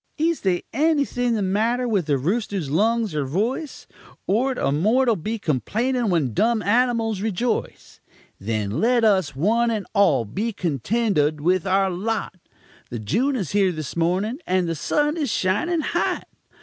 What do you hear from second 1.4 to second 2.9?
matter with the rooster's